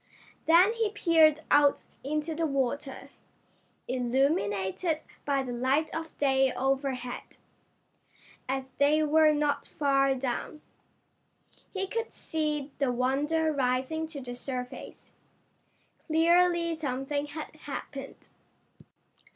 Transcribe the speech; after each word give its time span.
Then 0.47 0.73
he 0.73 0.89
peered 0.89 1.41
out 1.51 1.83
into 2.03 2.33
the 2.33 2.47
water, 2.47 3.11
illuminated 3.87 5.01
by 5.25 5.43
the 5.43 5.51
light 5.53 5.93
of 5.93 6.17
day 6.17 6.51
overhead, 6.51 7.37
as 8.49 8.71
they 8.79 9.03
were 9.03 9.31
not 9.31 9.67
far 9.67 10.15
down. 10.15 10.63
He 11.71 11.85
could 11.85 12.11
see 12.11 12.71
the 12.79 12.91
Wonder 12.91 13.53
rising 13.53 14.07
to 14.07 14.21
the 14.21 14.33
surface. 14.33 15.11
Clearly 16.07 16.73
something 16.73 17.27
had 17.27 17.55
happened. 17.57 18.29